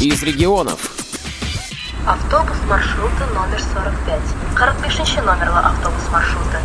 из 0.00 0.22
регионов. 0.22 0.92
Автобус 2.06 2.56
маршруты 2.68 3.24
номер 3.34 3.58
45. 3.58 4.20
45 4.58 5.24
номерла 5.24 5.60
автобус 5.60 6.02
маршрута. 6.12 6.60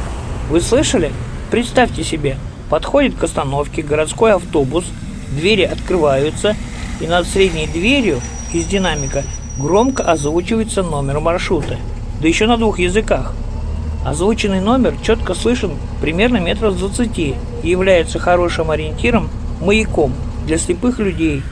Вы 0.49 0.59
слышали? 0.59 1.13
Представьте 1.49 2.03
себе, 2.03 2.37
подходит 2.69 3.15
к 3.15 3.23
остановке 3.23 3.83
городской 3.83 4.33
автобус, 4.33 4.85
двери 5.29 5.63
открываются, 5.63 6.55
и 6.99 7.07
над 7.07 7.25
средней 7.25 7.67
дверью 7.67 8.19
из 8.51 8.65
динамика 8.65 9.23
громко 9.57 10.03
озвучивается 10.03 10.83
номер 10.83 11.21
маршрута, 11.21 11.77
да 12.21 12.27
еще 12.27 12.47
на 12.47 12.57
двух 12.57 12.79
языках. 12.79 13.33
Озвученный 14.05 14.59
номер 14.59 14.95
четко 15.01 15.35
слышен 15.35 15.77
примерно 16.01 16.37
метров 16.37 16.73
с 16.73 16.79
20 16.79 17.17
и 17.17 17.35
является 17.63 18.19
хорошим 18.19 18.71
ориентиром, 18.71 19.29
маяком 19.61 20.13
для 20.45 20.57
слепых 20.57 20.99
людей. 20.99 21.43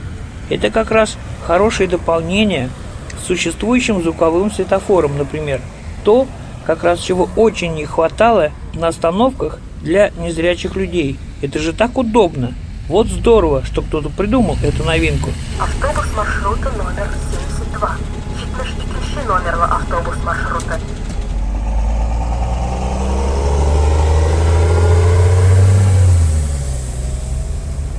Это 0.50 0.72
как 0.72 0.92
раз 0.92 1.18
хорошее 1.46 1.90
дополнение 1.90 2.70
к 3.16 3.20
существующим 3.26 4.02
звуковым 4.02 4.52
светофорам, 4.52 5.18
например. 5.18 5.62
То, 6.04 6.28
как 6.66 6.84
раз 6.84 7.00
чего 7.00 7.30
очень 7.36 7.74
не 7.74 7.86
хватало 7.86 8.52
на 8.74 8.88
остановках 8.88 9.60
для 9.82 10.12
незрячих 10.18 10.76
людей. 10.76 11.18
Это 11.42 11.60
же 11.60 11.74
так 11.74 11.98
удобно. 11.98 12.54
Вот 12.88 13.08
здорово, 13.08 13.64
что 13.64 13.82
кто-то 13.82 14.10
придумал 14.10 14.58
эту 14.64 14.84
новинку. 14.84 15.30
Автобус 15.60 16.08
маршрута 16.16 16.72
номер 16.72 17.08
72. 17.32 17.98
Фитнес 18.36 19.28
номерла 19.28 19.66
автобус 19.66 20.16
маршрута. 20.24 20.80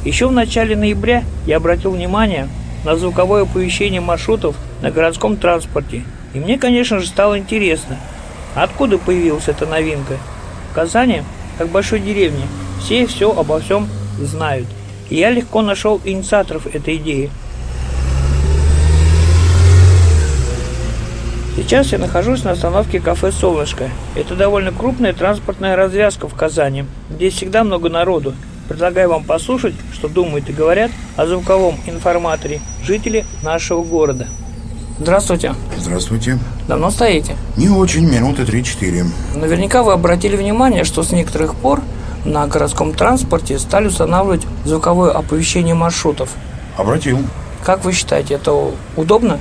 Еще 0.04 0.28
в 0.28 0.32
начале 0.32 0.76
ноября 0.76 1.24
я 1.46 1.58
обратил 1.58 1.90
внимание 1.90 2.48
на 2.84 2.96
звуковое 2.96 3.42
оповещение 3.42 4.00
маршрутов 4.00 4.56
на 4.80 4.90
городском 4.90 5.36
транспорте. 5.36 6.04
И 6.32 6.40
мне, 6.40 6.58
конечно 6.58 7.00
же, 7.00 7.06
стало 7.06 7.38
интересно, 7.38 7.98
откуда 8.54 8.96
появилась 8.96 9.48
эта 9.48 9.66
новинка. 9.66 10.16
В 10.70 10.74
Казани, 10.74 11.22
как 11.58 11.68
большой 11.68 12.00
деревне, 12.00 12.46
все 12.80 13.06
все 13.06 13.30
обо 13.30 13.60
всем 13.60 13.88
знают. 14.18 14.66
И 15.10 15.16
я 15.16 15.30
легко 15.30 15.60
нашел 15.60 16.00
инициаторов 16.02 16.66
этой 16.74 16.96
идеи. 16.96 17.30
Сейчас 21.56 21.92
я 21.92 21.98
нахожусь 21.98 22.42
на 22.42 22.52
остановке 22.52 23.00
кафе 23.00 23.30
«Солнышко». 23.32 23.90
Это 24.14 24.34
довольно 24.34 24.72
крупная 24.72 25.12
транспортная 25.12 25.76
развязка 25.76 26.26
в 26.26 26.34
Казани. 26.34 26.86
Здесь 27.10 27.34
всегда 27.34 27.64
много 27.64 27.90
народу, 27.90 28.34
Предлагаю 28.70 29.08
вам 29.08 29.24
послушать, 29.24 29.74
что 29.92 30.06
думают 30.06 30.48
и 30.48 30.52
говорят 30.52 30.92
о 31.16 31.26
звуковом 31.26 31.80
информаторе 31.86 32.60
жители 32.84 33.26
нашего 33.42 33.82
города. 33.82 34.28
Здравствуйте. 35.00 35.56
Здравствуйте. 35.76 36.38
Давно 36.68 36.92
стоите? 36.92 37.34
Не 37.56 37.68
очень, 37.68 38.08
минуты 38.08 38.42
3-4. 38.44 39.06
Наверняка 39.34 39.82
вы 39.82 39.92
обратили 39.92 40.36
внимание, 40.36 40.84
что 40.84 41.02
с 41.02 41.10
некоторых 41.10 41.56
пор 41.56 41.82
на 42.24 42.46
городском 42.46 42.94
транспорте 42.94 43.58
стали 43.58 43.88
устанавливать 43.88 44.42
звуковое 44.64 45.10
оповещение 45.10 45.74
маршрутов. 45.74 46.30
Обратил. 46.76 47.18
Как 47.64 47.84
вы 47.84 47.92
считаете, 47.92 48.34
это 48.34 48.70
удобно? 48.94 49.40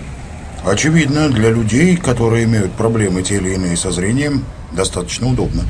Очевидно, 0.66 1.30
для 1.30 1.52
людей, 1.52 1.98
которые 1.98 2.46
имеют 2.46 2.72
проблемы 2.72 3.22
те 3.22 3.36
или 3.36 3.54
иные 3.54 3.78
со 3.78 3.92
зрением, 3.92 4.44
достаточно 4.72 5.28
удобно. 5.28 5.66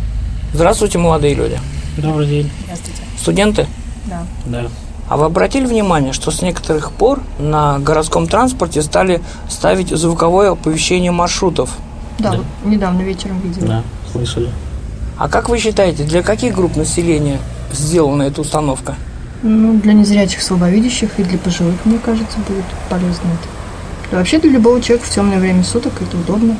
Здравствуйте, 0.53 0.97
молодые 0.97 1.33
люди. 1.35 1.59
Добрый 1.98 2.28
день. 2.28 2.52
Здравствуйте. 2.64 3.02
Студенты? 3.20 3.68
Да. 4.06 4.23
Да. 4.45 4.68
А 5.08 5.18
вы 5.18 5.26
обратили 5.26 5.66
внимание, 5.66 6.14
что 6.14 6.32
с 6.32 6.42
некоторых 6.42 6.92
пор 6.92 7.22
на 7.40 7.80
городском 7.80 8.28
транспорте 8.28 8.82
стали 8.82 9.22
ставить 9.50 9.90
звуковое 9.90 10.52
оповещение 10.52 11.12
маршрутов? 11.12 11.72
Да, 12.20 12.34
вот 12.34 12.45
недавно 12.64 13.02
вечером 13.02 13.40
видела. 13.40 13.67
Да, 13.67 13.84
слышали. 14.12 14.52
А 15.17 15.28
как 15.28 15.49
вы 15.49 15.58
считаете, 15.58 16.04
для 16.04 16.22
каких 16.22 16.55
групп 16.55 16.76
населения 16.76 17.39
сделана 17.72 18.23
эта 18.23 18.42
установка? 18.42 18.95
Ну, 19.42 19.80
для 19.80 19.94
незрячих, 19.94 20.42
слабовидящих 20.42 21.17
и 21.17 21.23
для 21.23 21.38
пожилых, 21.38 21.76
мне 21.86 21.98
кажется, 21.98 22.38
будет 22.48 22.66
полезно 22.89 23.28
это. 23.28 23.48
Да, 24.11 24.17
вообще 24.17 24.39
для 24.39 24.52
любого 24.52 24.82
человека 24.82 25.08
в 25.08 25.14
темное 25.14 25.39
время 25.39 25.64
суток 25.64 25.94
это 26.02 26.17
удобно. 26.17 26.55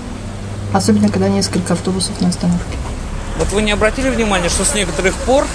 Особенно, 0.74 1.10
когда 1.10 1.30
несколько 1.30 1.74
автобусов 1.74 2.20
на 2.22 2.30
остановке. 2.30 2.78
Вот 3.40 3.52
вы 3.54 3.62
не 3.62 3.72
обратили 3.72 4.10
внимания, 4.10 4.50
что 4.50 4.66
с 4.66 4.76
некоторых 4.76 5.16
пор 5.16 5.48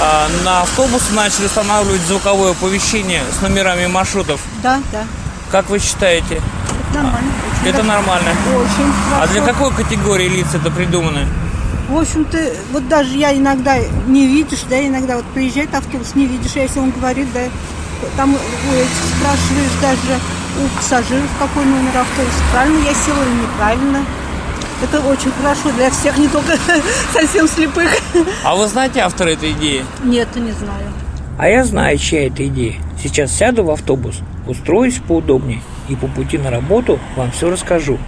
а, 0.00 0.26
на 0.44 0.62
автобусы 0.62 1.12
начали 1.14 1.46
устанавливать 1.46 2.00
звуковое 2.02 2.50
оповещение 2.50 3.22
с 3.38 3.40
номерами 3.40 3.86
маршрутов? 3.86 4.40
Да, 4.62 4.80
да. 4.90 5.04
Как 5.50 5.70
вы 5.70 5.78
считаете? 5.78 6.40
Это 6.90 7.02
нормально. 7.02 7.32
Очень 7.62 7.70
Это 7.70 7.82
нормально. 7.84 8.30
Очень 8.48 8.92
А 9.12 9.14
хорошо. 9.20 9.32
для 9.32 9.42
какой 9.42 9.72
категории 9.72 10.28
лиц 10.28 10.48
это 10.52 10.70
придумано? 10.70 11.26
В 11.88 11.96
общем-то, 11.96 12.38
вот 12.72 12.88
даже 12.88 13.14
я 13.14 13.36
иногда 13.36 13.76
не 14.06 14.26
видишь, 14.26 14.64
да, 14.68 14.84
иногда 14.84 15.16
вот 15.16 15.24
приезжает 15.26 15.74
автобус, 15.74 16.14
не 16.14 16.26
видишь, 16.26 16.56
а 16.56 16.60
если 16.60 16.80
он 16.80 16.90
говорит, 16.90 17.28
да, 17.32 17.42
там 18.16 18.34
у 18.34 18.74
этих 18.74 18.90
спрашиваешь 19.16 19.72
даже 19.80 20.18
у 20.58 20.68
пассажиров, 20.76 21.28
какой 21.38 21.64
номер 21.66 21.98
автобуса, 21.98 22.42
правильно 22.52 22.78
я 22.84 22.94
села 22.94 23.22
или 23.22 23.42
неправильно. 23.42 24.04
Это 24.82 25.00
очень 25.00 25.30
хорошо 25.30 25.70
для 25.76 25.90
всех, 25.90 26.18
не 26.18 26.26
только 26.26 26.56
совсем 27.12 27.46
слепых. 27.46 27.88
А 28.44 28.56
вы 28.56 28.66
знаете 28.66 29.00
автора 29.00 29.28
этой 29.30 29.52
идеи? 29.52 29.84
Нет, 30.02 30.28
не 30.34 30.50
знаю. 30.50 30.88
А 31.38 31.48
я 31.48 31.64
знаю, 31.64 31.98
чья 31.98 32.26
это 32.26 32.46
идея. 32.48 32.74
Сейчас 33.00 33.32
сяду 33.32 33.62
в 33.64 33.70
автобус, 33.70 34.20
устроюсь 34.46 34.98
поудобнее 34.98 35.62
и 35.88 35.94
по 35.94 36.08
пути 36.08 36.36
на 36.36 36.50
работу 36.50 36.98
вам 37.16 37.30
все 37.30 37.48
расскажу. 37.50 37.98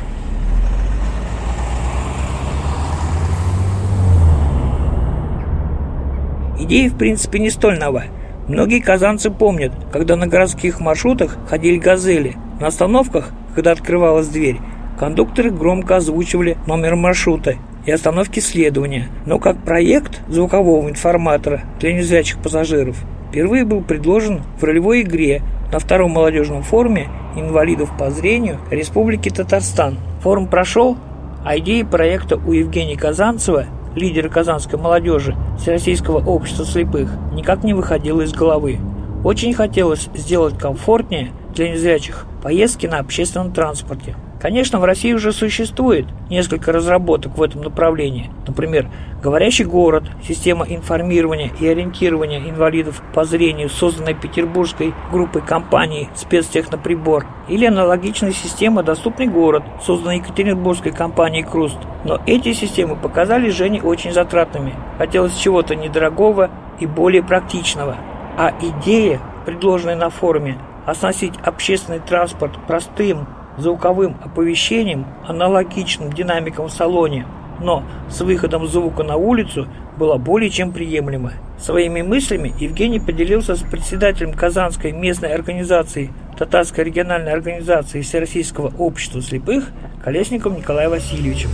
Идея, 6.59 6.91
в 6.91 6.97
принципе, 6.97 7.39
не 7.39 7.51
столь 7.51 7.79
нова. 7.79 8.05
Многие 8.49 8.81
казанцы 8.81 9.31
помнят, 9.31 9.73
когда 9.93 10.17
на 10.17 10.27
городских 10.27 10.81
маршрутах 10.81 11.37
ходили 11.49 11.79
газели. 11.79 12.37
На 12.61 12.69
остановках, 12.69 13.31
когда 13.55 13.73
открывалась 13.73 14.29
дверь, 14.29 14.61
кондукторы 14.99 15.51
громко 15.51 15.97
озвучивали 15.97 16.57
номер 16.67 16.97
маршрута 16.97 17.57
и 17.87 17.91
остановки 17.91 18.41
следования. 18.41 19.09
Но 19.27 19.39
как 19.39 19.59
проект 19.59 20.21
звукового 20.29 20.89
информатора 20.89 21.63
для 21.81 21.93
незрячих 21.93 22.39
пассажиров 22.39 22.97
впервые 23.29 23.65
был 23.65 23.83
предложен 23.83 24.43
в 24.59 24.65
ролевой 24.65 25.03
игре 25.03 25.43
на 25.73 25.79
втором 25.79 26.13
молодежном 26.13 26.63
форуме 26.63 27.09
инвалидов 27.37 27.91
по 27.99 28.11
зрению 28.11 28.61
Республики 28.71 29.29
Татарстан. 29.29 29.99
Форум 30.23 30.47
прошел, 30.47 30.97
а 31.45 31.59
идеи 31.59 31.83
проекта 31.83 32.37
у 32.37 32.53
Евгения 32.53 32.97
Казанцева, 32.97 33.67
лидера 33.97 34.29
казанской 34.29 34.79
молодежи 34.79 35.37
Всероссийского 35.59 36.25
общества 36.25 36.65
слепых, 36.65 37.11
никак 37.33 37.65
не 37.65 37.75
выходило 37.75 38.23
из 38.23 38.33
головы. 38.33 38.79
Очень 39.25 39.55
хотелось 39.55 40.09
сделать 40.15 40.59
комфортнее 40.59 41.31
для 41.55 41.71
незрячих 41.71 42.27
поездки 42.43 42.87
на 42.87 42.99
общественном 42.99 43.53
транспорте. 43.53 44.15
Конечно, 44.45 44.79
в 44.79 44.85
России 44.85 45.15
уже 45.15 45.33
существует 45.33 46.05
несколько 46.29 46.71
разработок 46.71 47.39
в 47.39 47.43
этом 47.43 47.63
направлении. 47.63 48.31
Например, 48.47 48.91
«Говорящий 49.23 49.65
город», 49.65 50.05
система 50.23 50.67
информирования 50.69 51.51
и 51.59 51.67
ориентирования 51.67 52.41
инвалидов 52.41 53.03
по 53.15 53.25
зрению, 53.25 53.71
созданная 53.71 54.13
петербургской 54.13 54.93
группой 55.11 55.41
компаний 55.41 56.11
«Спецтехноприбор», 56.15 57.27
или 57.49 57.65
аналогичная 57.65 58.33
система 58.33 58.83
«Доступный 58.83 59.29
город», 59.29 59.63
созданная 59.83 60.17
екатеринбургской 60.17 60.93
компанией 60.93 61.45
«Круст». 61.45 61.79
Но 62.05 62.21
эти 62.27 62.53
системы 62.53 62.97
показались 62.97 63.55
Жене 63.55 63.81
очень 63.81 64.13
затратными. 64.13 64.75
Хотелось 64.99 65.39
чего-то 65.39 65.75
недорогого 65.75 66.51
и 66.81 66.87
более 66.87 67.23
практичного. 67.23 67.97
А 68.37 68.53
идея, 68.61 69.23
предложенная 69.47 69.97
на 69.97 70.11
форуме, 70.11 70.59
оснастить 70.85 71.33
общественный 71.43 72.01
транспорт 72.01 72.53
простым, 72.67 73.27
звуковым 73.59 74.17
оповещением, 74.25 75.07
аналогичным 75.27 76.13
динамикам 76.13 76.67
в 76.67 76.73
салоне, 76.73 77.27
но 77.61 77.83
с 78.11 78.21
выходом 78.21 78.67
звука 78.67 79.03
на 79.03 79.17
улицу 79.17 79.67
была 79.97 80.19
более 80.19 80.51
чем 80.51 80.73
приемлема. 80.73 81.33
Своими 81.59 82.03
мыслями 82.03 82.53
Евгений 82.59 82.99
поделился 82.99 83.55
с 83.55 83.61
председателем 83.61 84.35
Казанской 84.35 84.93
местной 84.93 85.33
организации 85.33 86.13
Татарской 86.37 86.85
региональной 86.85 87.33
организации 87.33 88.01
Всероссийского 88.01 88.73
общества 88.77 89.23
слепых 89.23 89.69
Колесником 90.03 90.57
Николаем 90.57 90.91
Васильевичем. 90.91 91.51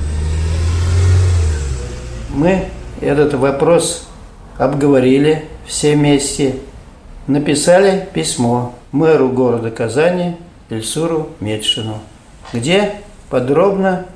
Мы 2.34 2.64
этот 3.00 3.34
вопрос 3.34 4.08
обговорили 4.56 5.44
все 5.66 5.94
вместе, 5.94 6.54
написали 7.26 8.08
письмо 8.12 8.74
мэру 8.92 9.28
города 9.28 9.70
Казани 9.70 10.36
Ильсуру 10.70 11.30
Медшину, 11.40 11.98
где 12.52 12.92
подробно 13.28 14.06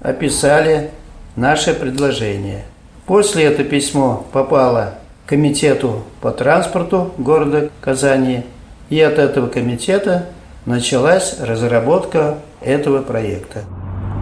описали 0.00 0.90
наше 1.36 1.74
предложение. 1.74 2.64
После 3.06 3.44
это 3.44 3.64
письмо 3.64 4.24
попало 4.32 4.94
комитету 5.26 6.02
по 6.20 6.30
транспорту 6.30 7.12
города 7.18 7.70
Казани, 7.80 8.44
и 8.90 9.00
от 9.00 9.18
этого 9.18 9.48
комитета 9.48 10.26
началась 10.66 11.40
разработка 11.40 12.38
этого 12.60 13.02
проекта. 13.02 13.64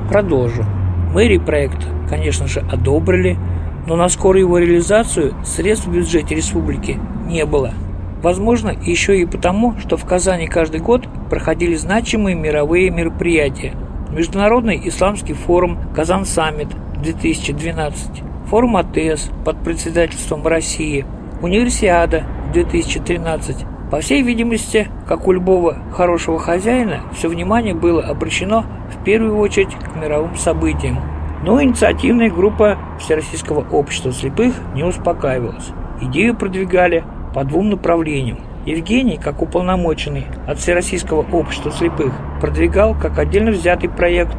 Продолжу. 0.09 0.65
Мэрии 1.13 1.39
проект, 1.39 1.79
конечно 2.09 2.47
же, 2.47 2.61
одобрили, 2.61 3.39
но 3.87 3.97
на 3.97 4.09
скорую 4.09 4.47
его 4.47 4.59
реализацию 4.59 5.35
средств 5.45 5.87
в 5.87 5.93
бюджете 5.93 6.35
республики 6.35 6.99
не 7.27 7.45
было. 7.45 7.75
Возможно, 8.23 8.71
еще 8.71 9.21
и 9.21 9.27
потому, 9.27 9.77
что 9.79 9.97
в 9.97 10.05
Казани 10.05 10.47
каждый 10.47 10.81
год 10.81 11.09
проходили 11.29 11.75
значимые 11.75 12.37
мировые 12.37 12.91
мероприятия. 12.91 13.75
Международный 14.11 14.81
исламский 14.85 15.33
форум 15.33 15.79
«Казан-саммит» 15.95 16.69
2012, 17.03 18.23
форум 18.47 18.77
АТС 18.77 19.31
под 19.45 19.59
председательством 19.65 20.47
России, 20.47 21.05
Универсиада 21.41 22.25
2013. 22.53 23.67
По 23.91 24.01
всей 24.01 24.23
видимости, 24.23 24.89
как 25.09 25.27
у 25.27 25.33
любого 25.33 25.77
хорошего 25.93 26.39
хозяина, 26.39 27.01
все 27.13 27.29
внимание 27.29 27.75
было 27.75 28.03
обращено 28.03 28.65
в 28.89 29.03
первую 29.05 29.37
очередь 29.39 29.75
к 29.75 29.97
мировым 29.97 30.37
событиям. 30.37 30.99
Но 31.43 31.61
инициативная 31.61 32.31
группа 32.31 32.79
Всероссийского 33.01 33.67
общества 33.73 34.13
слепых 34.13 34.55
не 34.75 34.85
успокаивалась. 34.85 35.71
Идею 36.01 36.37
продвигали 36.37 37.05
по 37.35 37.45
двум 37.45 37.71
направлениям. 37.71 38.39
Евгений, 38.65 39.19
как 39.19 39.43
уполномоченный 39.43 40.27
от 40.47 40.59
Всероссийского 40.59 41.27
общества 41.33 41.73
слепых, 41.73 42.13
продвигал 42.41 42.95
как 42.95 43.19
отдельно 43.19 43.51
взятый 43.51 43.89
проект 43.89 44.37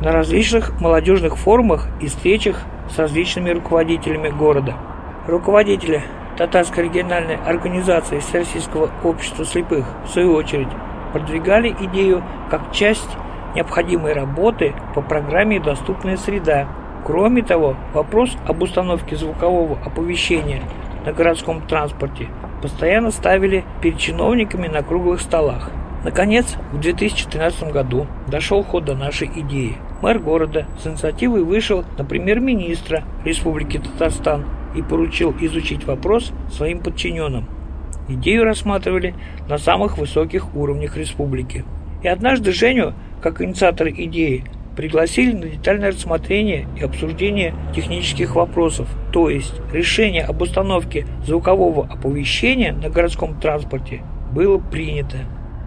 на 0.00 0.12
различных 0.12 0.80
молодежных 0.80 1.36
форумах 1.36 1.88
и 2.00 2.06
встречах 2.06 2.62
с 2.94 2.98
различными 2.98 3.50
руководителями 3.50 4.28
города. 4.28 4.74
Руководители 5.26 6.02
Татарской 6.36 6.84
региональной 6.84 7.36
организации 7.36 8.18
Всероссийского 8.18 8.90
общества 9.02 9.44
слепых, 9.44 9.86
в 10.04 10.10
свою 10.10 10.34
очередь, 10.34 10.68
продвигали 11.12 11.74
идею 11.80 12.22
как 12.50 12.72
часть 12.72 13.08
необходимой 13.54 14.12
работы 14.12 14.74
по 14.94 15.00
программе 15.00 15.60
«Доступная 15.60 16.16
среда». 16.16 16.66
Кроме 17.04 17.42
того, 17.42 17.76
вопрос 17.92 18.36
об 18.46 18.62
установке 18.62 19.14
звукового 19.14 19.78
оповещения 19.84 20.62
на 21.04 21.12
городском 21.12 21.66
транспорте 21.66 22.28
постоянно 22.62 23.10
ставили 23.10 23.64
перед 23.82 23.98
чиновниками 23.98 24.68
на 24.68 24.82
круглых 24.82 25.20
столах. 25.20 25.70
Наконец, 26.04 26.56
в 26.72 26.80
2013 26.80 27.72
году 27.72 28.06
дошел 28.28 28.62
ход 28.62 28.84
до 28.84 28.94
нашей 28.94 29.28
идеи. 29.34 29.76
Мэр 30.02 30.18
города 30.18 30.66
с 30.82 30.86
инициативой 30.86 31.42
вышел 31.42 31.84
на 31.96 32.04
премьер-министра 32.04 33.04
Республики 33.24 33.78
Татарстан 33.78 34.44
и 34.74 34.82
поручил 34.82 35.34
изучить 35.40 35.86
вопрос 35.86 36.32
своим 36.50 36.80
подчиненным. 36.80 37.46
Идею 38.08 38.44
рассматривали 38.44 39.14
на 39.48 39.56
самых 39.56 39.96
высоких 39.96 40.54
уровнях 40.54 40.98
республики. 40.98 41.64
И 42.02 42.08
однажды 42.08 42.52
Женю, 42.52 42.92
как 43.22 43.40
инициатора 43.40 43.90
идеи, 43.90 44.44
пригласили 44.76 45.32
на 45.32 45.48
детальное 45.48 45.90
рассмотрение 45.90 46.66
и 46.78 46.84
обсуждение 46.84 47.54
технических 47.74 48.34
вопросов, 48.34 48.88
то 49.12 49.30
есть 49.30 49.54
решение 49.72 50.22
об 50.22 50.42
установке 50.42 51.06
звукового 51.24 51.86
оповещения 51.86 52.72
на 52.72 52.88
городском 52.88 53.38
транспорте 53.40 54.02
было 54.32 54.58
принято. 54.58 55.18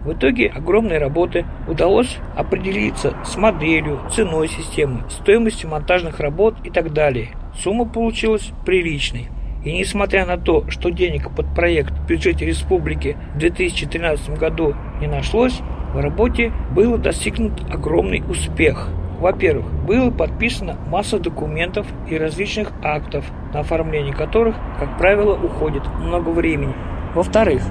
В 0.04 0.14
итоге 0.14 0.48
огромной 0.48 1.00
работы 1.00 1.46
удалось 1.68 2.18
определиться 2.36 3.14
с 3.26 3.36
моделью, 3.36 4.00
ценой 4.12 4.48
системы, 4.48 5.04
стоимостью 5.10 5.70
монтажных 5.70 6.20
работ 6.20 6.56
и 6.64 6.70
так 6.70 6.94
далее. 6.94 7.30
Сумма 7.62 7.86
получилась 7.86 8.52
приличной. 8.66 9.28
И 9.66 9.74
несмотря 9.74 10.26
на 10.26 10.38
то, 10.38 10.70
что 10.70 10.92
денег 10.92 11.36
под 11.36 11.54
проект 11.54 11.92
в 11.92 12.06
бюджете 12.06 12.46
республики 12.46 13.18
в 13.36 13.40
2013 13.40 14.38
году 14.38 14.76
не 15.02 15.08
нашлось, 15.08 15.60
в 15.94 16.00
работе 16.00 16.54
был 16.74 16.98
достигнут 16.98 17.62
огромный 17.70 18.24
успех. 18.30 18.90
Во-первых, 19.20 19.66
было 19.86 20.12
подписано 20.12 20.78
масса 20.90 21.20
документов 21.20 21.88
и 22.08 22.18
различных 22.18 22.72
актов, 22.84 23.26
на 23.54 23.62
оформление 23.62 24.14
которых, 24.14 24.56
как 24.80 24.98
правило, 24.98 25.34
уходит 25.36 25.84
много 26.00 26.30
времени. 26.30 26.74
Во-вторых, 27.16 27.64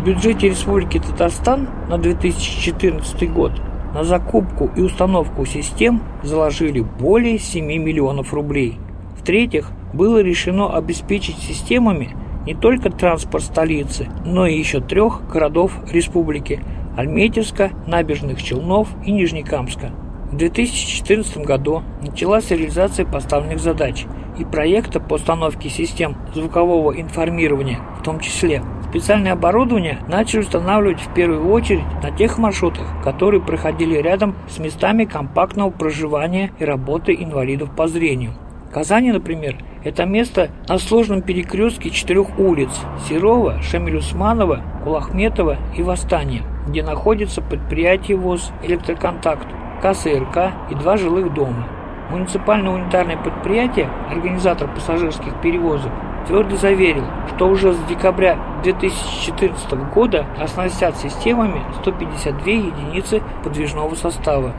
в 0.00 0.06
бюджете 0.06 0.48
Республики 0.48 0.98
Татарстан 0.98 1.68
на 1.88 1.98
2014 1.98 3.32
год 3.32 3.52
на 3.92 4.02
закупку 4.02 4.70
и 4.74 4.80
установку 4.80 5.44
систем 5.44 6.02
заложили 6.22 6.80
более 6.80 7.38
7 7.38 7.64
миллионов 7.64 8.32
рублей. 8.32 8.78
В-третьих, 9.16 9.70
было 9.92 10.20
решено 10.20 10.76
обеспечить 10.76 11.38
системами 11.38 12.16
не 12.46 12.54
только 12.54 12.90
транспорт 12.90 13.44
столицы, 13.44 14.08
но 14.24 14.46
и 14.46 14.58
еще 14.58 14.80
трех 14.80 15.26
городов 15.30 15.72
республики– 15.90 16.60
Альметьевска, 16.96 17.70
Набережных 17.86 18.42
Челнов 18.42 18.88
и 19.04 19.10
Нижнекамска. 19.10 19.90
В 20.34 20.36
2014 20.36 21.46
году 21.46 21.84
началась 22.02 22.50
реализация 22.50 23.06
поставленных 23.06 23.60
задач 23.60 24.04
и 24.36 24.44
проекта 24.44 24.98
по 24.98 25.14
установке 25.14 25.68
систем 25.68 26.16
звукового 26.34 27.00
информирования, 27.00 27.78
в 28.00 28.02
том 28.02 28.18
числе 28.18 28.60
специальное 28.90 29.34
оборудование 29.34 30.00
начали 30.08 30.40
устанавливать 30.40 31.00
в 31.00 31.14
первую 31.14 31.48
очередь 31.52 31.84
на 32.02 32.10
тех 32.10 32.36
маршрутах, 32.36 32.84
которые 33.04 33.40
проходили 33.40 33.96
рядом 33.98 34.34
с 34.48 34.58
местами 34.58 35.04
компактного 35.04 35.70
проживания 35.70 36.50
и 36.58 36.64
работы 36.64 37.14
инвалидов 37.14 37.70
по 37.76 37.86
зрению. 37.86 38.32
Казани, 38.72 39.12
например, 39.12 39.58
это 39.84 40.04
место 40.04 40.50
на 40.68 40.78
сложном 40.78 41.22
перекрестке 41.22 41.90
четырех 41.90 42.40
улиц– 42.40 42.70
Серова, 43.08 43.62
Шамилюсманова, 43.62 44.62
Кулахметова 44.82 45.58
и 45.76 45.82
Восстания, 45.84 46.42
где 46.66 46.82
находится 46.82 47.40
предприятие 47.40 48.16
ВОЗ 48.16 48.50
«Электроконтакт», 48.64 49.46
КСРК 49.84 50.54
и 50.70 50.74
два 50.74 50.96
жилых 50.96 51.34
дома. 51.34 51.68
Муниципальное 52.10 52.72
унитарное 52.72 53.18
предприятие, 53.18 53.90
организатор 54.10 54.66
пассажирских 54.66 55.38
перевозок, 55.42 55.92
твердо 56.26 56.56
заверил, 56.56 57.04
что 57.34 57.48
уже 57.48 57.74
с 57.74 57.78
декабря 57.84 58.38
2014 58.62 59.72
года 59.92 60.24
оснастят 60.40 60.96
системами 60.96 61.62
152 61.82 62.50
единицы 62.50 63.22
подвижного 63.42 63.94
состава. 63.94 64.52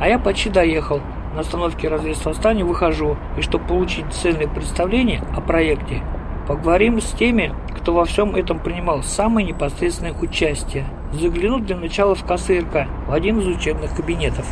А 0.00 0.08
я 0.08 0.18
почти 0.18 0.48
доехал, 0.48 1.00
на 1.34 1.40
остановке 1.40 1.88
разъезд 1.88 2.24
Восстания 2.24 2.64
выхожу, 2.64 3.18
и 3.36 3.42
чтобы 3.42 3.66
получить 3.66 4.06
цельное 4.12 4.48
представление 4.48 5.22
о 5.36 5.42
проекте, 5.42 6.02
поговорим 6.50 7.00
с 7.00 7.12
теми, 7.12 7.52
кто 7.78 7.94
во 7.94 8.04
всем 8.04 8.34
этом 8.34 8.58
принимал 8.58 9.04
самое 9.04 9.46
непосредственное 9.46 10.12
участие. 10.12 10.84
Заглянуть 11.12 11.64
для 11.64 11.76
начала 11.76 12.16
в 12.16 12.24
КСРК, 12.24 12.88
в 13.06 13.12
один 13.12 13.38
из 13.38 13.46
учебных 13.46 13.94
кабинетов. 13.94 14.44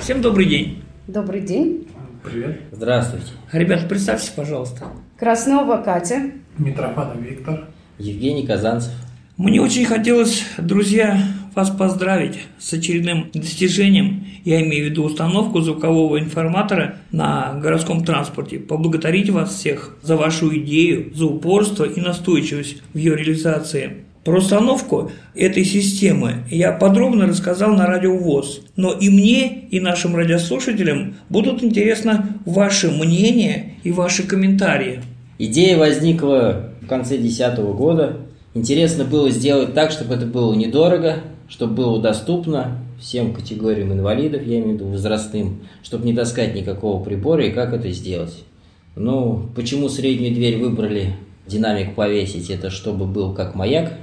Всем 0.00 0.22
добрый 0.22 0.46
день. 0.46 0.82
Добрый 1.06 1.42
день. 1.42 1.86
Привет. 2.24 2.62
Здравствуйте. 2.72 3.26
Ребята, 3.52 3.86
представьтесь, 3.86 4.30
пожалуйста. 4.30 4.86
Краснова 5.18 5.76
Катя. 5.76 6.30
Митрофанов 6.56 7.18
Виктор. 7.18 7.68
Евгений 7.98 8.46
Казанцев. 8.46 8.92
Мне 9.36 9.60
очень 9.60 9.84
хотелось, 9.84 10.46
друзья, 10.56 11.20
вас 11.60 11.70
поздравить 11.70 12.38
с 12.58 12.72
очередным 12.72 13.30
достижением, 13.34 14.26
я 14.44 14.62
имею 14.62 14.86
в 14.86 14.90
виду 14.90 15.04
установку 15.04 15.60
звукового 15.60 16.18
информатора 16.18 16.96
на 17.12 17.52
городском 17.62 18.02
транспорте, 18.02 18.58
поблагодарить 18.58 19.28
вас 19.28 19.54
всех 19.54 19.96
за 20.02 20.16
вашу 20.16 20.56
идею, 20.56 21.12
за 21.14 21.26
упорство 21.26 21.84
и 21.84 22.00
настойчивость 22.00 22.78
в 22.94 22.96
ее 22.96 23.14
реализации. 23.14 24.04
Про 24.24 24.38
установку 24.38 25.12
этой 25.34 25.64
системы 25.64 26.44
я 26.50 26.72
подробно 26.72 27.26
рассказал 27.26 27.74
на 27.74 27.86
радио 27.86 28.16
ВОЗ, 28.16 28.62
но 28.76 28.92
и 28.92 29.10
мне, 29.10 29.64
и 29.70 29.80
нашим 29.80 30.16
радиослушателям 30.16 31.16
будут 31.28 31.62
интересны 31.62 32.24
ваши 32.46 32.90
мнения 32.90 33.74
и 33.82 33.92
ваши 33.92 34.22
комментарии. 34.22 35.02
Идея 35.38 35.78
возникла 35.78 36.70
в 36.80 36.86
конце 36.86 37.16
2010 37.18 37.58
года. 37.76 38.16
Интересно 38.54 39.04
было 39.04 39.30
сделать 39.30 39.74
так, 39.74 39.90
чтобы 39.90 40.14
это 40.14 40.26
было 40.26 40.54
недорого, 40.54 41.20
чтобы 41.50 41.74
было 41.74 42.00
доступно 42.00 42.78
всем 42.98 43.34
категориям 43.34 43.92
инвалидов, 43.92 44.42
я 44.46 44.60
имею 44.60 44.70
в 44.70 44.74
виду 44.74 44.86
возрастным, 44.86 45.60
чтобы 45.82 46.06
не 46.06 46.14
таскать 46.14 46.54
никакого 46.54 47.02
прибора 47.02 47.44
и 47.44 47.50
как 47.50 47.74
это 47.74 47.90
сделать. 47.90 48.44
Ну, 48.94 49.48
почему 49.54 49.88
среднюю 49.88 50.32
дверь 50.32 50.58
выбрали 50.58 51.16
динамик 51.46 51.94
повесить, 51.94 52.50
это 52.50 52.70
чтобы 52.70 53.06
был 53.06 53.34
как 53.34 53.54
маяк, 53.54 53.94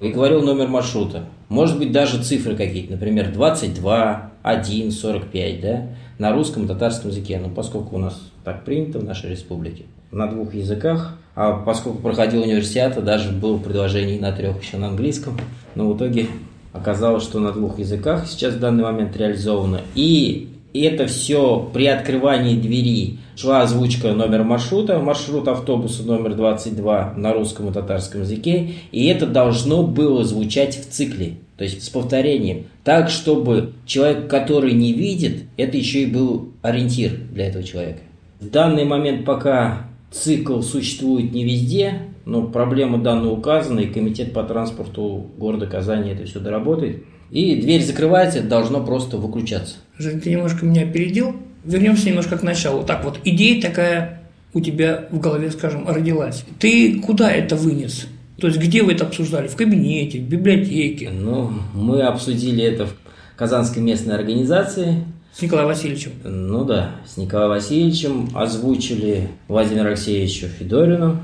и 0.00 0.08
говорил 0.08 0.42
номер 0.42 0.68
маршрута. 0.68 1.24
Может 1.48 1.78
быть, 1.78 1.92
даже 1.92 2.22
цифры 2.22 2.56
какие-то, 2.56 2.92
например, 2.92 3.32
22, 3.32 4.32
1, 4.42 4.90
45, 4.90 5.60
да, 5.60 5.88
на 6.18 6.32
русском 6.32 6.64
и 6.64 6.68
татарском 6.68 7.10
языке. 7.10 7.38
Но 7.40 7.50
поскольку 7.50 7.96
у 7.96 7.98
нас 7.98 8.20
так 8.44 8.64
принято 8.64 8.98
в 8.98 9.04
нашей 9.04 9.30
республике, 9.30 9.84
на 10.10 10.26
двух 10.26 10.54
языках, 10.54 11.18
а 11.34 11.52
поскольку 11.52 11.98
проходил 11.98 12.42
универсиада, 12.42 13.00
даже 13.00 13.30
было 13.30 13.58
предложение 13.58 14.20
на 14.20 14.32
трех 14.32 14.62
еще 14.62 14.76
на 14.76 14.88
английском, 14.88 15.38
но 15.74 15.90
в 15.90 15.96
итоге 15.96 16.28
оказалось, 16.76 17.22
что 17.22 17.40
на 17.40 17.52
двух 17.52 17.78
языках 17.78 18.26
сейчас 18.28 18.54
в 18.54 18.60
данный 18.60 18.84
момент 18.84 19.16
реализовано. 19.16 19.80
И 19.94 20.48
это 20.74 21.06
все 21.06 21.68
при 21.72 21.86
открывании 21.86 22.58
двери 22.58 23.18
шла 23.36 23.62
озвучка 23.62 24.12
номер 24.12 24.44
маршрута, 24.44 24.98
маршрут 24.98 25.48
автобуса 25.48 26.02
номер 26.02 26.34
22 26.34 27.14
на 27.16 27.32
русском 27.32 27.68
и 27.68 27.72
татарском 27.72 28.22
языке, 28.22 28.72
и 28.92 29.06
это 29.06 29.26
должно 29.26 29.82
было 29.82 30.24
звучать 30.24 30.76
в 30.76 30.90
цикле, 30.90 31.34
то 31.56 31.64
есть 31.64 31.82
с 31.82 31.88
повторением, 31.88 32.66
так, 32.84 33.10
чтобы 33.10 33.72
человек, 33.84 34.28
который 34.28 34.72
не 34.72 34.92
видит, 34.92 35.44
это 35.56 35.76
еще 35.76 36.02
и 36.02 36.06
был 36.06 36.50
ориентир 36.62 37.12
для 37.32 37.48
этого 37.48 37.64
человека. 37.64 38.00
В 38.40 38.50
данный 38.50 38.84
момент 38.84 39.24
пока 39.24 39.86
цикл 40.10 40.60
существует 40.60 41.32
не 41.32 41.44
везде, 41.44 42.02
но 42.26 42.42
проблема 42.42 42.98
данная 42.98 43.30
указана, 43.30 43.80
и 43.80 43.86
комитет 43.86 44.34
по 44.34 44.42
транспорту 44.42 45.30
города 45.38 45.66
Казани 45.66 46.10
это 46.10 46.26
все 46.26 46.40
доработает. 46.40 47.04
И 47.30 47.56
дверь 47.56 47.84
закрывается, 47.84 48.42
должно 48.42 48.84
просто 48.84 49.16
выключаться. 49.16 49.76
Жень, 49.96 50.20
ты 50.20 50.30
немножко 50.30 50.66
меня 50.66 50.82
опередил. 50.82 51.36
Вернемся 51.64 52.08
немножко 52.08 52.36
к 52.36 52.42
началу. 52.42 52.82
Так 52.82 53.04
вот, 53.04 53.20
идея 53.24 53.62
такая 53.62 54.22
у 54.52 54.60
тебя 54.60 55.06
в 55.10 55.20
голове, 55.20 55.52
скажем, 55.52 55.88
родилась. 55.88 56.44
Ты 56.58 57.00
куда 57.00 57.30
это 57.30 57.54
вынес? 57.54 58.08
То 58.38 58.48
есть 58.48 58.58
где 58.58 58.82
вы 58.82 58.92
это 58.92 59.06
обсуждали? 59.06 59.46
В 59.46 59.54
кабинете, 59.54 60.18
в 60.18 60.28
библиотеке? 60.28 61.10
Ну, 61.10 61.52
мы 61.74 62.02
обсудили 62.02 62.64
это 62.64 62.86
в 62.86 62.94
Казанской 63.36 63.82
местной 63.82 64.16
организации. 64.16 65.04
С 65.32 65.42
Николаем 65.42 65.68
Васильевичем? 65.68 66.12
Ну 66.24 66.64
да, 66.64 66.96
с 67.06 67.16
Николаем 67.18 67.50
Васильевичем 67.50 68.30
озвучили 68.34 69.28
Владимиру 69.48 69.88
Алексеевичу 69.88 70.46
Федорину 70.48 71.18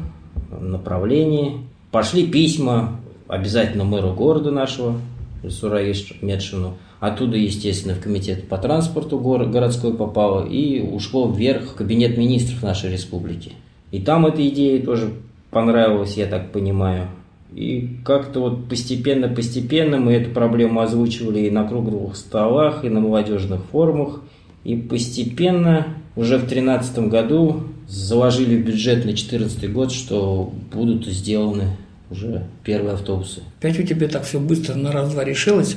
направлении. 0.60 1.60
Пошли 1.90 2.26
письма 2.26 3.00
обязательно 3.28 3.84
мэру 3.84 4.12
города 4.12 4.50
нашего, 4.50 5.00
Сураиш 5.48 6.14
Медшину. 6.22 6.74
Оттуда, 7.00 7.36
естественно, 7.36 7.94
в 7.94 8.00
комитет 8.00 8.48
по 8.48 8.58
транспорту 8.58 9.18
город, 9.18 9.50
городской 9.50 9.92
попало 9.92 10.46
и 10.46 10.80
ушло 10.80 11.30
вверх 11.30 11.64
в 11.64 11.74
кабинет 11.74 12.16
министров 12.16 12.62
нашей 12.62 12.92
республики. 12.92 13.52
И 13.90 14.00
там 14.00 14.26
эта 14.26 14.46
идея 14.48 14.82
тоже 14.82 15.12
понравилась, 15.50 16.16
я 16.16 16.26
так 16.26 16.52
понимаю. 16.52 17.08
И 17.54 17.96
как-то 18.04 18.40
вот 18.40 18.68
постепенно-постепенно 18.68 19.98
мы 19.98 20.12
эту 20.14 20.30
проблему 20.30 20.80
озвучивали 20.80 21.40
и 21.40 21.50
на 21.50 21.66
круглых 21.66 22.16
столах, 22.16 22.84
и 22.84 22.88
на 22.88 23.00
молодежных 23.00 23.62
форумах. 23.64 24.22
И 24.64 24.76
постепенно 24.76 25.88
уже 26.16 26.36
в 26.36 26.46
2013 26.46 27.08
году 27.08 27.64
заложили 27.92 28.56
в 28.56 28.64
бюджет 28.64 28.98
на 28.98 29.12
2014 29.12 29.72
год, 29.72 29.92
что 29.92 30.52
будут 30.72 31.06
сделаны 31.06 31.76
уже 32.10 32.44
первые 32.64 32.94
автобусы. 32.94 33.42
Опять 33.58 33.78
у 33.78 33.82
тебя 33.82 34.08
так 34.08 34.24
все 34.24 34.40
быстро 34.40 34.74
на 34.74 34.92
раз-два 34.92 35.24
решилось? 35.24 35.76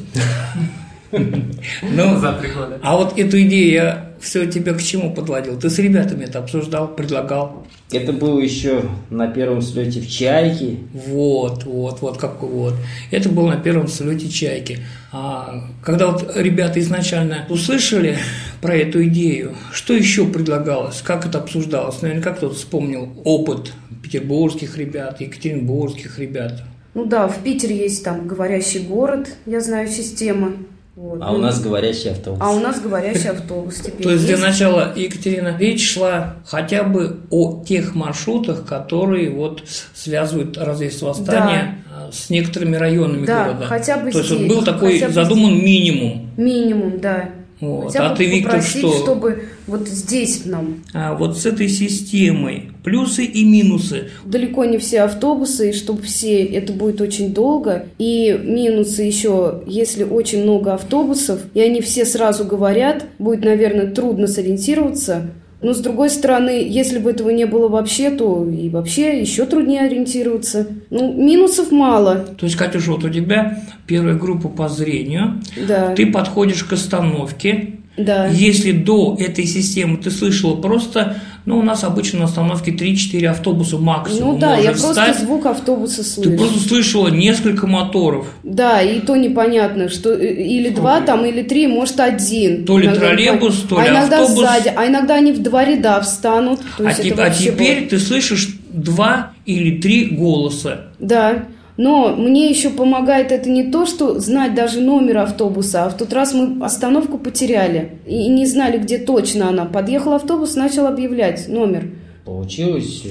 Ну, 1.12 2.20
за 2.20 2.34
три 2.34 2.52
года. 2.52 2.80
А 2.82 2.98
вот 2.98 3.18
эту 3.18 3.42
идею 3.44 3.72
я 3.72 4.12
все 4.20 4.46
тебя 4.46 4.74
к 4.74 4.82
чему 4.82 5.14
подводил? 5.14 5.60
Ты 5.60 5.70
с 5.70 5.78
ребятами 5.78 6.24
это 6.24 6.40
обсуждал, 6.40 6.88
предлагал? 6.88 7.66
Это 7.92 8.12
было 8.14 8.40
еще 8.40 8.84
на 9.12 9.28
первом 9.28 9.62
слете 9.62 10.02
в 10.02 10.10
Чайке. 10.10 10.78
Вот, 10.92 11.66
вот, 11.66 12.02
вот 12.02 12.18
какой 12.18 12.50
вот. 12.50 12.74
Это 13.12 13.30
было 13.30 13.52
на 13.52 13.58
первом 13.58 13.88
слете 13.88 14.28
Чайки. 14.28 14.80
А 15.12 15.68
когда 15.84 16.08
вот 16.08 16.36
ребята 16.36 16.80
изначально 16.80 17.46
услышали 17.48 18.18
про 18.60 18.76
эту 18.76 19.06
идею, 19.06 19.56
что 19.72 19.94
еще 19.94 20.26
предлагалось, 20.26 21.02
как 21.04 21.28
это 21.28 21.38
обсуждалось? 21.38 22.02
Наверняка 22.02 22.34
кто-то 22.34 22.56
вспомнил 22.56 23.10
опыт 23.24 23.72
петербургских 24.02 24.78
ребят, 24.78 25.22
екатеринбургских 25.22 26.18
ребят. 26.18 26.64
Ну 26.96 27.06
да, 27.06 27.28
в 27.28 27.44
Питере 27.44 27.78
есть 27.78 28.04
там 28.04 28.28
говорящий 28.28 28.80
город, 28.80 29.28
я 29.46 29.62
знаю, 29.62 29.90
система. 29.90 30.54
Вот. 30.96 31.20
А 31.22 31.34
у 31.34 31.38
нас 31.40 31.62
говорящий 31.62 32.12
автобус. 32.12 32.40
А 32.42 32.52
у 32.52 32.60
нас 32.60 32.80
говорящий 32.80 33.30
автобус 33.30 33.76
теперь. 33.76 34.02
То 34.02 34.12
есть 34.12 34.26
для 34.26 34.38
начала, 34.38 34.94
Екатерина, 34.96 35.58
речь 35.60 35.94
шла 35.94 36.36
хотя 36.46 36.84
бы 36.84 37.20
о 37.30 37.64
тех 37.66 37.96
маршрутах, 37.96 38.66
которые 38.66 39.30
вот 39.30 39.64
связывают 39.94 40.58
развес 40.58 41.02
восстания 41.02 41.84
да. 41.90 42.12
с 42.14 42.30
некоторыми 42.30 42.78
районами 42.78 43.26
да, 43.26 43.46
города. 43.46 43.66
хотя 43.66 43.98
бы 43.98 44.10
То 44.10 44.20
есть 44.20 44.48
был 44.48 44.64
такой 44.64 45.00
задуман 45.00 45.56
минимум. 45.56 46.30
Минимум, 46.38 47.00
да. 47.02 47.30
Вот. 47.62 47.86
Хотя 47.88 48.12
а 48.12 48.16
ты, 48.16 48.26
Виктор, 48.26 48.62
что? 48.62 48.92
чтобы 49.02 49.46
вот 49.66 49.88
здесь 49.88 50.46
нам. 50.46 50.84
А 50.94 51.14
вот 51.14 51.38
с 51.38 51.46
этой 51.46 51.70
системой 51.70 52.72
плюсы 52.84 53.24
и 53.24 53.46
минусы. 53.46 54.10
Далеко 54.26 54.66
не 54.66 54.78
все 54.78 55.02
автобусы, 55.02 55.70
и 55.70 55.74
чтобы 55.74 56.02
все, 56.04 56.44
это 56.44 56.74
будет 56.74 57.02
очень 57.02 57.34
долго. 57.34 57.88
И 57.98 58.38
минусы 58.44 59.04
еще, 59.04 59.64
если 59.66 60.04
очень 60.04 60.44
много 60.44 60.74
автобусов, 60.74 61.42
и 61.54 61.62
они 61.62 61.82
все 61.82 62.06
сразу 62.06 62.44
говорят, 62.44 63.06
будет, 63.20 63.44
наверное, 63.46 63.88
трудно 63.88 64.28
сориентироваться. 64.28 65.30
Но 65.62 65.74
с 65.74 65.80
другой 65.80 66.10
стороны, 66.10 66.68
если 66.68 67.00
бы 67.00 67.12
этого 67.12 67.30
не 67.30 67.46
было 67.46 67.68
вообще, 67.68 68.12
то 68.12 68.48
и 68.48 68.70
вообще 68.70 69.20
еще 69.20 69.46
труднее 69.46 69.82
ориентироваться. 69.82 70.68
Ну, 70.90 71.14
минусов 71.14 71.72
мало. 71.72 72.26
То 72.38 72.46
есть, 72.46 72.56
Катюша, 72.56 72.92
вот 72.92 73.04
у 73.04 73.10
тебя 73.10 73.64
первая 73.88 74.16
группа 74.16 74.50
по 74.50 74.68
зрению. 74.68 75.42
Да. 75.68 75.96
Ты 75.96 76.12
подходишь 76.12 76.64
к 76.64 76.74
остановке. 76.74 77.80
Да. 77.98 78.28
Если 78.28 78.72
до 78.72 79.16
этой 79.20 79.46
системы 79.46 79.98
ты 79.98 80.12
слышала 80.12 80.56
просто, 80.56 81.18
ну, 81.46 81.60
у 81.60 81.62
нас 81.62 81.84
обычно 81.84 82.20
на 82.20 82.26
остановке 82.26 82.72
3-4 82.72 83.26
автобуса 83.28 83.78
максимум. 83.78 84.34
Ну 84.34 84.38
да, 84.38 84.58
я 84.58 84.74
встать. 84.74 84.96
просто 84.96 85.26
звук 85.26 85.46
автобуса 85.46 86.04
слышу. 86.04 86.32
Ты 86.32 86.38
просто 86.38 86.60
слышала 86.60 87.08
несколько 87.08 87.68
моторов. 87.68 88.28
Да, 88.44 88.82
и 88.82 89.00
то 89.00 89.16
непонятно, 89.16 89.90
что 89.90 90.12
э, 90.12 90.34
или 90.34 90.70
два 90.70 91.02
там, 91.02 91.26
или 91.26 91.44
три, 91.44 91.68
может 91.68 92.00
один. 92.00 92.66
То 92.66 92.78
ли 92.78 92.88
иногда 92.88 93.08
троллейбус, 93.08 93.62
то 93.70 93.80
ли 93.80 93.88
а 93.88 93.92
иногда 93.92 94.22
автобус. 94.22 94.44
сзади, 94.44 94.74
а 94.76 94.88
иногда 94.88 95.16
они 95.16 95.32
в 95.32 95.42
два 95.42 95.64
ряда 95.64 96.02
встанут. 96.02 96.60
А, 96.80 96.94
те, 96.94 97.14
а 97.14 97.30
теперь 97.30 97.82
было. 97.82 97.90
ты 97.92 98.00
слышишь 98.00 98.58
два 98.70 99.32
или 99.46 99.80
три 99.80 100.06
голоса. 100.06 100.88
Да. 101.00 101.46
Но 101.78 102.16
мне 102.16 102.50
еще 102.50 102.70
помогает 102.70 103.32
это 103.32 103.50
не 103.50 103.70
то, 103.70 103.86
что 103.86 104.20
знать 104.20 104.56
даже 104.56 104.80
номер 104.80 105.20
автобуса, 105.20 105.86
а 105.86 105.90
в 105.90 105.98
тот 105.98 106.14
раз 106.14 106.34
мы 106.34 106.64
остановку 106.64 107.18
потеряли 107.18 108.00
и 108.06 108.30
не 108.30 108.46
знали, 108.46 108.78
где 108.78 108.98
точно 108.98 109.50
она. 109.50 109.66
Подъехал 109.66 110.14
автобус, 110.14 110.56
начал 110.56 110.88
объявлять 110.88 111.48
номер. 111.50 111.90
Получилось 112.24 113.04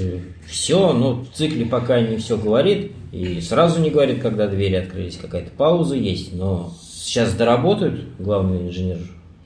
все, 0.47 0.92
но 0.92 1.23
в 1.23 1.37
цикле 1.37 1.66
пока 1.66 2.00
не 2.00 2.16
все 2.16 2.37
говорит, 2.37 2.92
и 3.12 3.40
сразу 3.40 3.80
не 3.80 3.90
говорит, 3.90 4.21
когда 4.21 4.47
двери 4.47 4.75
открылись, 4.76 5.16
какая-то 5.16 5.50
пауза 5.56 5.94
есть, 5.94 6.35
но 6.35 6.73
сейчас 7.02 7.35
доработают 7.35 8.00
главный 8.18 8.66
инженер 8.68 8.99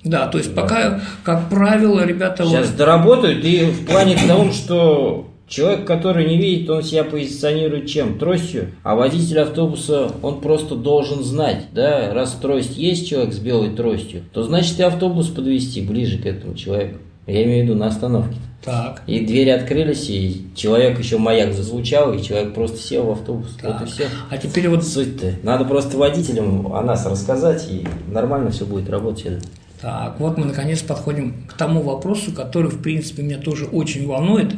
да, 0.05 0.27
то 0.27 0.39
есть 0.39 0.55
пока, 0.55 1.01
как 1.25 1.49
правило, 1.49 2.05
ребята... 2.05 2.45
Сейчас 2.45 2.69
вот... 2.69 2.77
доработают, 2.77 3.45
и 3.45 3.67
в 3.67 3.85
плане 3.85 4.17
того, 4.27 4.53
что 4.53 5.28
Человек, 5.49 5.87
который 5.87 6.29
не 6.29 6.37
видит, 6.37 6.69
он 6.69 6.83
себя 6.83 7.05
позиционирует 7.05 7.87
чем? 7.87 8.19
Тростью. 8.19 8.73
А 8.83 8.95
водитель 8.95 9.41
автобуса, 9.41 10.13
он 10.23 10.41
просто 10.41 10.75
должен 10.75 11.25
знать, 11.25 11.67
да, 11.73 12.13
раз 12.13 12.33
трость 12.33 12.77
есть 12.77 13.09
человек 13.09 13.33
с 13.33 13.39
белой 13.39 13.71
тростью, 13.71 14.23
то 14.33 14.43
значит 14.43 14.79
и 14.79 14.83
автобус 14.83 15.29
подвести 15.29 15.81
ближе 15.81 16.19
к 16.19 16.27
этому 16.27 16.55
человеку. 16.55 16.99
Я 17.27 17.45
имею 17.45 17.65
в 17.65 17.69
виду 17.69 17.79
на 17.79 17.87
остановке. 17.87 18.37
Так. 18.65 19.03
И 19.07 19.21
двери 19.21 19.51
открылись, 19.51 20.11
и 20.11 20.47
человек 20.55 20.99
еще 20.99 21.17
маяк 21.17 21.55
зазвучал, 21.55 22.13
и 22.13 22.23
человек 22.23 22.55
просто 22.55 22.79
сел 22.79 23.05
в 23.05 23.11
автобус. 23.13 23.57
Так. 23.61 23.81
Вот 23.81 23.89
и 23.89 23.91
все. 23.91 24.05
А 24.31 24.37
теперь 24.37 24.69
вот... 24.69 24.85
Суть-то. 24.85 25.35
Надо 25.43 25.65
просто 25.65 25.97
водителям 25.97 26.73
о 26.75 26.83
нас 26.83 27.07
рассказать, 27.07 27.67
и 27.71 27.87
нормально 28.11 28.51
все 28.51 28.67
будет 28.67 28.91
работать. 28.91 29.43
Так, 29.81 30.19
вот 30.19 30.37
мы 30.37 30.45
наконец 30.47 30.83
подходим 30.83 31.47
к 31.47 31.53
тому 31.53 31.83
вопросу, 31.83 32.33
который, 32.33 32.71
в 32.71 32.83
принципе, 32.83 33.23
меня 33.23 33.39
тоже 33.39 33.67
очень 33.67 34.07
волнует. 34.07 34.55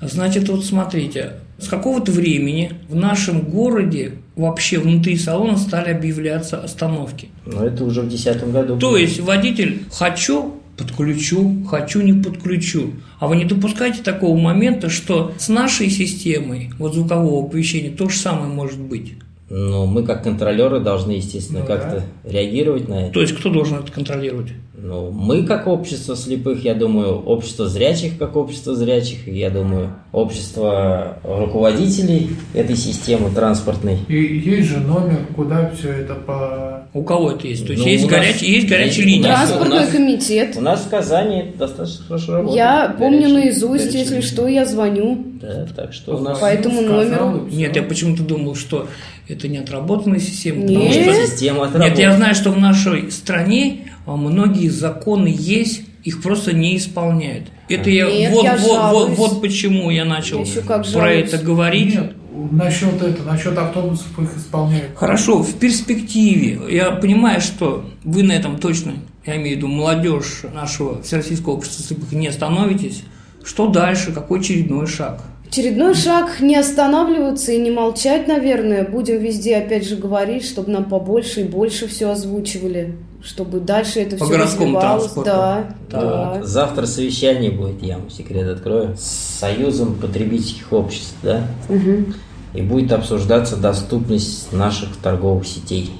Значит, 0.00 0.48
вот 0.48 0.64
смотрите, 0.64 1.34
с 1.58 1.68
какого-то 1.68 2.10
времени 2.10 2.72
в 2.88 2.94
нашем 2.94 3.42
городе 3.42 4.14
вообще 4.34 4.78
внутри 4.78 5.16
салона 5.16 5.58
стали 5.58 5.90
объявляться 5.90 6.62
остановки. 6.62 7.28
Но 7.44 7.64
это 7.64 7.84
уже 7.84 8.00
в 8.00 8.08
2010 8.08 8.50
году. 8.50 8.78
То 8.78 8.96
есть 8.96 9.20
водитель 9.20 9.82
«хочу, 9.92 10.54
подключу, 10.78 11.64
хочу, 11.68 12.00
не 12.00 12.14
подключу». 12.14 12.94
А 13.18 13.26
вы 13.26 13.36
не 13.36 13.44
допускаете 13.44 14.02
такого 14.02 14.38
момента, 14.38 14.88
что 14.88 15.34
с 15.38 15.48
нашей 15.48 15.90
системой 15.90 16.70
вот 16.78 16.94
звукового 16.94 17.46
оповещения 17.46 17.94
то 17.94 18.08
же 18.08 18.16
самое 18.16 18.46
может 18.46 18.78
быть? 18.80 19.12
Ну, 19.52 19.84
мы 19.86 20.04
как 20.04 20.22
контролеры 20.22 20.78
должны, 20.78 21.12
естественно, 21.12 21.60
Ну 21.60 21.66
как-то 21.66 22.02
реагировать 22.24 22.88
на 22.88 23.06
это. 23.06 23.12
То 23.14 23.20
есть 23.20 23.34
кто 23.36 23.50
должен 23.50 23.78
это 23.80 23.90
контролировать? 23.90 24.48
Ну, 24.82 25.10
мы 25.10 25.42
как 25.44 25.66
общество 25.66 26.16
слепых, 26.16 26.64
я 26.64 26.74
думаю, 26.74 27.16
общество 27.18 27.68
зрячих 27.68 28.16
как 28.16 28.36
общество 28.36 28.74
зрячих, 28.74 29.26
и 29.28 29.36
я 29.36 29.50
думаю, 29.50 29.90
общество 30.12 31.18
руководителей 31.24 32.30
этой 32.54 32.76
системы 32.76 33.30
транспортной. 33.30 33.98
И 34.08 34.14
есть 34.38 34.68
же 34.68 34.78
номер, 34.78 35.18
куда 35.34 35.70
все 35.76 35.90
это 35.90 36.14
по... 36.14 36.86
У 36.94 37.02
кого 37.04 37.32
это 37.32 37.46
есть? 37.46 37.66
То 37.66 37.72
есть 37.72 37.84
Ну, 37.84 37.90
есть, 37.90 38.04
нас- 38.04 38.12
горячие, 38.12 38.52
есть 38.54 38.68
горячие 38.68 38.96
есть- 39.04 39.06
линии. 39.06 39.22
Транспортный 39.24 39.76
у 39.76 39.80
нас- 39.80 39.90
комитет. 39.90 40.56
У 40.56 40.60
нас 40.60 40.80
в 40.80 40.88
Казани 40.88 41.40
это 41.40 41.58
достаточно 41.58 42.04
хорошо 42.06 42.32
работает. 42.34 42.56
Я 42.56 42.94
помню 42.98 43.18
Горячие- 43.28 43.34
наизусть, 43.34 43.84
горячие 43.92 44.00
если 44.00 44.20
что, 44.22 44.46
я 44.48 44.64
звоню. 44.64 45.24
Да, 45.42 45.66
так 45.76 45.92
что 45.92 46.16
у 46.16 46.20
нас... 46.20 46.38
По 46.38 46.46
этому 46.46 46.82
Сказал, 46.82 47.04
номеру. 47.30 47.48
Нет, 47.52 47.76
я 47.76 47.82
почему-то 47.82 48.22
думал, 48.22 48.54
что 48.54 48.86
это 49.30 49.48
не 49.48 49.58
отработанная 49.58 50.20
система. 50.20 50.58
Нет. 50.64 50.78
потому 50.82 50.92
что- 50.92 51.26
Система 51.26 51.70
Нет, 51.78 51.98
я 51.98 52.16
знаю, 52.16 52.34
что 52.34 52.50
в 52.50 52.58
нашей 52.58 53.10
стране 53.10 53.86
а, 54.06 54.16
многие 54.16 54.68
законы 54.68 55.34
есть, 55.36 55.82
их 56.04 56.22
просто 56.22 56.52
не 56.54 56.76
исполняют. 56.76 57.44
Это 57.68 57.90
я, 57.90 58.10
Нет, 58.10 58.32
вот, 58.32 58.44
я 58.44 58.56
вот, 58.56 58.60
вот, 58.62 58.74
жалуюсь. 58.74 59.18
вот 59.18 59.40
почему 59.40 59.90
я 59.90 60.04
начал 60.04 60.44
Я 60.44 60.62
про 60.62 60.82
жалуюсь. 60.82 61.28
это 61.32 61.38
говорить. 61.44 61.94
Нет, 61.94 62.12
насчет 62.50 63.00
это, 63.02 63.22
насчет 63.22 63.56
автобусов 63.56 64.06
их 64.18 64.36
исполняют. 64.36 64.92
Хорошо, 64.96 65.42
в 65.42 65.54
перспективе, 65.58 66.58
я 66.70 66.90
понимаю, 66.92 67.40
что 67.40 67.84
вы 68.02 68.22
на 68.22 68.32
этом 68.32 68.58
точно, 68.58 68.94
я 69.26 69.36
имею 69.36 69.54
в 69.54 69.56
виду 69.58 69.68
молодежь 69.68 70.42
нашего 70.54 71.02
Всероссийского 71.02 71.52
общества 71.54 71.84
слепых, 71.84 72.10
не 72.12 72.28
остановитесь. 72.28 73.02
Что 73.44 73.66
дальше? 73.68 74.12
Какой 74.12 74.40
очередной 74.40 74.86
шаг? 74.86 75.22
Очередной 75.50 75.94
шаг 75.94 76.40
не 76.40 76.54
останавливаться 76.54 77.50
и 77.50 77.58
не 77.60 77.72
молчать, 77.72 78.28
наверное. 78.28 78.86
Будем 78.88 79.18
везде, 79.18 79.56
опять 79.56 79.84
же, 79.84 79.96
говорить, 79.96 80.44
чтобы 80.44 80.70
нам 80.70 80.84
побольше 80.84 81.40
и 81.40 81.44
больше 81.44 81.88
все 81.88 82.10
озвучивали. 82.10 82.94
Чтобы 83.20 83.58
дальше 83.58 83.98
это 83.98 84.16
По 84.16 84.26
все 84.26 84.34
городскому 84.34 84.76
развивалось. 84.76 85.12
Да, 85.24 85.64
Так. 85.90 86.00
да. 86.00 86.38
Завтра 86.44 86.86
совещание 86.86 87.50
будет, 87.50 87.82
я 87.82 87.98
вам 87.98 88.10
секрет 88.10 88.46
открою, 88.48 88.94
с 88.96 89.38
Союзом 89.40 89.94
потребительских 89.96 90.72
обществ, 90.72 91.16
да? 91.24 91.42
Мгм. 91.68 92.14
И 92.54 92.62
будет 92.62 92.92
обсуждаться 92.92 93.56
доступность 93.56 94.52
наших 94.52 94.96
торговых 94.98 95.48
сетей. 95.48 95.90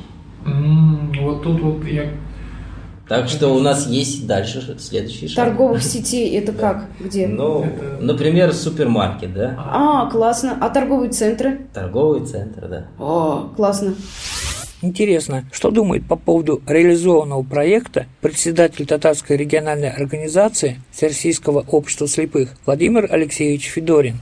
М, 0.47 1.12
Вот 1.23 1.42
тут 1.42 1.61
вот 1.61 1.85
я 1.87 2.04
Так 3.11 3.29
что 3.29 3.49
у 3.49 3.59
нас 3.59 3.88
есть 3.88 4.25
дальше 4.29 4.76
следующий 4.79 5.26
шаг. 5.26 5.45
Торговых 5.45 5.83
сетей 5.83 6.38
это 6.38 6.52
как? 6.52 6.85
Где? 7.00 7.26
Ну, 7.26 7.67
например, 7.99 8.52
супермаркет, 8.55 9.35
да? 9.35 9.57
А, 9.59 10.09
классно. 10.09 10.57
А 10.61 10.69
торговые 10.71 11.11
центры? 11.11 11.62
Торговый 11.75 12.25
центр, 12.25 12.69
да. 12.69 12.87
О, 13.00 13.50
классно. 13.57 13.97
Интересно, 14.81 15.45
что 15.50 15.73
думает 15.73 16.07
по 16.07 16.14
поводу 16.14 16.62
реализованного 16.69 17.43
проекта 17.43 18.07
председатель 18.21 18.87
Татарской 18.87 19.37
региональной 19.37 19.90
организации 19.90 20.81
Всероссийского 20.93 21.64
общества 21.69 22.07
слепых 22.07 22.50
Владимир 22.64 23.12
Алексеевич 23.12 23.64
Федорин? 23.71 24.21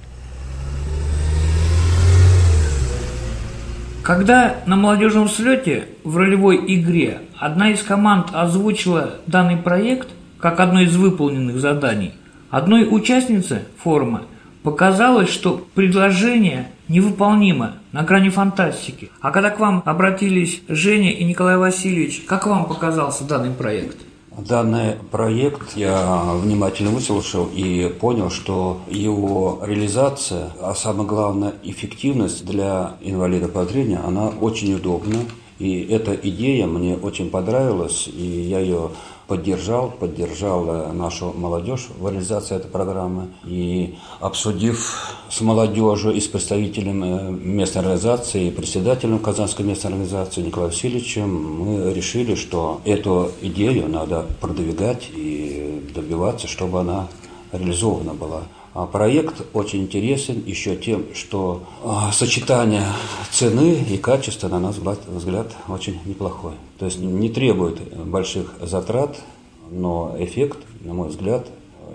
Когда 4.09 4.55
на 4.65 4.75
молодежном 4.77 5.29
слете 5.29 5.87
в 6.03 6.17
ролевой 6.17 6.57
игре 6.67 7.21
одна 7.39 7.73
из 7.73 7.83
команд 7.83 8.29
озвучила 8.33 9.17
данный 9.27 9.59
проект 9.59 10.09
как 10.41 10.61
одно 10.61 10.81
из 10.81 10.97
выполненных 10.97 11.61
заданий, 11.61 12.15
одной 12.49 12.89
участнице 12.91 13.65
форума 13.77 14.23
показалось, 14.63 15.29
что 15.29 15.63
предложение 15.75 16.69
невыполнимо, 16.89 17.75
на 17.93 18.03
грани 18.03 18.31
фантастики. 18.31 19.11
А 19.21 19.31
когда 19.31 19.51
к 19.51 19.61
вам 19.61 19.83
обратились 19.85 20.63
Женя 20.69 21.11
и 21.11 21.23
Николай 21.25 21.59
Васильевич, 21.59 22.23
как 22.27 22.47
вам 22.47 22.65
показался 22.65 23.25
данный 23.25 23.51
проект? 23.51 23.99
Данный 24.39 24.95
проект 25.11 25.77
я 25.77 26.23
внимательно 26.35 26.91
выслушал 26.91 27.49
и 27.53 27.89
понял, 27.89 28.31
что 28.31 28.79
его 28.89 29.59
реализация, 29.67 30.53
а 30.61 30.77
самое 30.77 31.09
главное 31.09 31.55
эффективность 31.65 32.47
для 32.47 32.95
инвалида 33.01 33.49
по 33.49 33.65
зрению, 33.65 34.07
она 34.07 34.29
очень 34.29 34.75
удобна. 34.75 35.19
И 35.59 35.81
эта 35.81 36.15
идея 36.15 36.69
мне 36.69 36.97
очень 36.97 37.31
понравилась, 37.31 38.07
и 38.07 38.23
я 38.23 38.61
ее 38.61 38.91
поддержал, 39.29 39.91
поддержал 39.91 40.67
э, 40.69 40.93
нашу 40.93 41.33
молодежь 41.35 41.89
в 41.99 42.11
реализации 42.11 42.57
этой 42.57 42.71
программы. 42.71 43.29
И 43.45 43.97
обсудив 44.21 45.15
с 45.31 45.41
молодежью 45.43 46.13
и 46.15 46.21
с 46.21 46.27
представителем 46.27 47.05
э, 47.05 47.31
местной 47.31 47.83
организации, 47.83 48.49
и 48.49 48.51
председателем 48.51 49.19
Казанской 49.19 49.65
местной 49.65 49.93
организации 49.93 50.41
Николаем 50.41 50.73
Васильевичем, 50.73 51.29
мы 51.29 51.93
решили, 51.93 52.35
что 52.35 52.81
эту 52.85 53.31
идею 53.43 53.89
надо 53.89 54.27
продвигать 54.41 55.11
и 55.15 55.85
добиваться, 55.95 56.49
чтобы 56.49 56.81
она 56.81 57.07
реализована 57.53 58.15
была. 58.15 58.43
А 58.75 58.87
проект 58.87 59.43
очень 59.55 59.83
интересен 59.83 60.43
еще 60.45 60.77
тем, 60.77 61.07
что 61.15 61.65
а, 61.85 62.13
сочетание 62.13 62.85
цены 63.31 63.75
и 63.89 63.97
качества, 63.97 64.49
на 64.49 64.61
наш 64.61 64.77
взгляд, 64.77 65.57
очень 65.69 65.99
неплохой. 66.05 66.53
То 66.79 66.87
есть 66.87 66.99
не 66.99 67.29
требует 67.29 67.81
больших 68.07 68.55
затрат, 68.61 69.19
но 69.71 70.15
эффект, 70.19 70.59
на 70.81 70.95
мой 70.95 71.09
взгляд, 71.09 71.47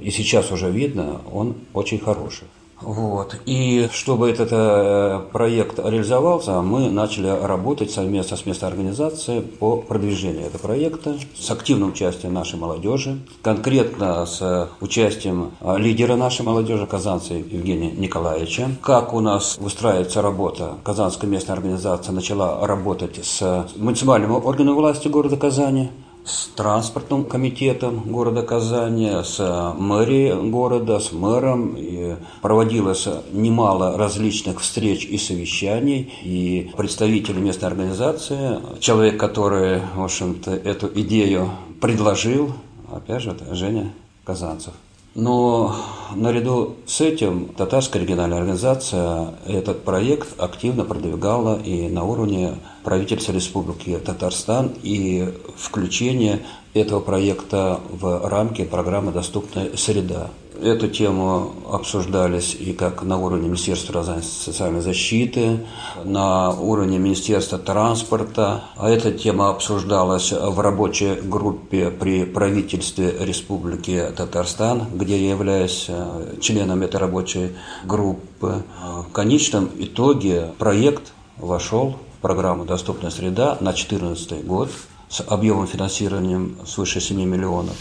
и 0.01 0.11
сейчас 0.11 0.51
уже 0.51 0.69
видно, 0.69 1.21
он 1.31 1.55
очень 1.73 1.99
хороший. 1.99 2.47
Вот. 2.81 3.37
И 3.45 3.87
чтобы 3.91 4.29
этот 4.29 4.49
э, 4.51 5.21
проект 5.31 5.79
реализовался, 5.79 6.61
мы 6.61 6.89
начали 6.89 7.27
работать 7.29 7.91
совместно 7.91 8.37
с 8.37 8.45
местной 8.45 8.69
организацией 8.69 9.41
по 9.41 9.77
продвижению 9.77 10.47
этого 10.47 10.61
проекта 10.61 11.15
с 11.37 11.49
активным 11.49 11.89
участием 11.89 12.33
нашей 12.33 12.59
молодежи, 12.59 13.19
конкретно 13.41 14.25
с 14.25 14.69
участием 14.81 15.51
э, 15.61 15.77
лидера 15.77 16.15
нашей 16.15 16.45
молодежи 16.45 16.85
Казанца 16.85 17.33
Евгения 17.33 17.91
Николаевича. 17.91 18.69
Как 18.81 19.13
у 19.13 19.19
нас 19.19 19.57
выстраивается 19.57 20.21
работа, 20.21 20.75
Казанская 20.83 21.29
местная 21.29 21.55
организация 21.55 22.13
начала 22.13 22.65
работать 22.65 23.23
с 23.23 23.67
муниципальными 23.77 24.33
органами 24.33 24.75
власти 24.75 25.07
города 25.07 25.37
Казани, 25.37 25.89
с 26.25 26.47
транспортным 26.55 27.25
комитетом 27.25 27.99
города 28.05 28.43
Казани, 28.43 29.09
с 29.23 29.39
мэрией 29.77 30.49
города, 30.49 30.99
с 30.99 31.11
мэром. 31.11 31.75
И 31.77 32.15
проводилось 32.41 33.07
немало 33.31 33.97
различных 33.97 34.61
встреч 34.61 35.05
и 35.05 35.17
совещаний. 35.17 36.13
И 36.23 36.71
представители 36.77 37.39
местной 37.39 37.69
организации, 37.69 38.59
человек, 38.79 39.19
который, 39.19 39.81
в 39.95 40.03
общем-то, 40.03 40.51
эту 40.51 40.87
идею 41.01 41.49
предложил, 41.81 42.53
опять 42.91 43.21
же, 43.21 43.31
это 43.31 43.53
Женя 43.55 43.91
Казанцев. 44.23 44.73
Но 45.15 45.75
наряду 46.15 46.75
с 46.87 46.99
этим 47.01 47.49
татарская 47.49 48.01
региональная 48.01 48.39
организация 48.39 49.35
этот 49.45 49.83
проект 49.83 50.39
активно 50.39 50.85
продвигала 50.85 51.59
и 51.61 51.87
на 51.87 52.03
уровне 52.03 52.55
правительства 52.83 53.31
Республики 53.31 53.99
Татарстан 54.03 54.71
и 54.81 55.31
включение 55.55 56.41
этого 56.73 56.99
проекта 56.99 57.79
в 57.91 58.27
рамки 58.27 58.63
программы 58.63 59.11
«Доступная 59.11 59.77
среда». 59.77 60.31
Эту 60.61 60.87
тему 60.87 61.53
обсуждались 61.69 62.55
и 62.55 62.73
как 62.73 63.03
на 63.03 63.17
уровне 63.17 63.47
Министерства 63.47 64.03
социальной 64.21 64.81
защиты, 64.81 65.65
на 66.03 66.51
уровне 66.51 66.99
Министерства 66.99 67.57
транспорта. 67.57 68.65
А 68.75 68.89
эта 68.89 69.11
тема 69.11 69.49
обсуждалась 69.49 70.31
в 70.31 70.59
рабочей 70.59 71.15
группе 71.21 71.89
при 71.89 72.25
правительстве 72.25 73.15
Республики 73.19 74.03
Татарстан, 74.15 74.87
где 74.93 75.17
я 75.17 75.31
являюсь 75.31 75.85
э, 75.87 76.35
членом 76.39 76.83
этой 76.83 76.97
рабочей 76.97 77.55
группы. 77.83 78.63
В 78.79 79.11
конечном 79.11 79.69
итоге 79.79 80.51
проект 80.59 81.13
вошел 81.37 81.97
в 82.17 82.21
программу 82.21 82.65
«Доступная 82.65 83.11
среда» 83.11 83.57
на 83.59 83.71
2014 83.71 84.45
год 84.45 84.69
с 85.09 85.23
объемом 85.27 85.67
финансированием 85.67 86.57
свыше 86.65 87.01
7 87.01 87.23
миллионов. 87.23 87.75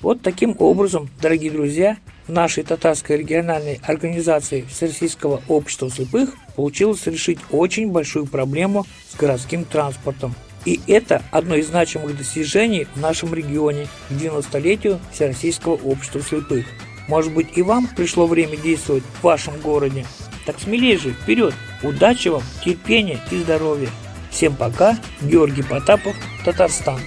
Вот 0.00 0.20
таким 0.20 0.54
образом, 0.58 1.08
дорогие 1.22 1.50
друзья, 1.50 1.96
в 2.26 2.32
нашей 2.32 2.64
татарской 2.64 3.16
региональной 3.16 3.80
организации 3.82 4.62
Всероссийского 4.68 5.42
общества 5.48 5.90
слепых 5.90 6.34
получилось 6.54 7.06
решить 7.06 7.38
очень 7.50 7.90
большую 7.90 8.26
проблему 8.26 8.86
с 9.10 9.16
городским 9.16 9.64
транспортом. 9.64 10.34
И 10.64 10.80
это 10.88 11.22
одно 11.30 11.54
из 11.54 11.68
значимых 11.68 12.18
достижений 12.18 12.88
в 12.94 13.00
нашем 13.00 13.32
регионе 13.32 13.86
к 14.08 14.12
90-летию 14.12 14.98
Всероссийского 15.12 15.76
общества 15.76 16.20
слепых. 16.20 16.66
Может 17.08 17.32
быть 17.32 17.56
и 17.56 17.62
вам 17.62 17.86
пришло 17.86 18.26
время 18.26 18.56
действовать 18.56 19.04
в 19.04 19.22
вашем 19.22 19.58
городе? 19.60 20.04
Так 20.44 20.58
смелее 20.58 20.98
же, 20.98 21.12
вперед! 21.12 21.54
Удачи 21.82 22.28
вам, 22.28 22.42
терпения 22.64 23.20
и 23.30 23.38
здоровья! 23.38 23.88
Всем 24.30 24.56
пока, 24.56 24.98
Георгий 25.22 25.62
Потапов, 25.62 26.16
Татарстан. 26.44 27.00